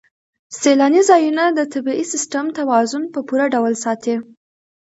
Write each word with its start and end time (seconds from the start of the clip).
سیلاني 0.59 1.01
ځایونه 1.09 1.43
د 1.49 1.59
طبعي 1.73 2.03
سیسټم 2.13 2.45
توازن 2.59 3.03
په 3.13 3.19
پوره 3.27 3.45
ډول 3.55 3.73
ساتي. 3.83 4.15